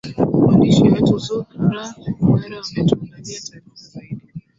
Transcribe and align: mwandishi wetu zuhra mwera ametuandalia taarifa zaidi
mwandishi 0.41 0.81
wetu 0.91 1.15
zuhra 1.25 1.81
mwera 2.27 2.57
ametuandalia 2.67 3.39
taarifa 3.47 3.75
zaidi 3.93 4.21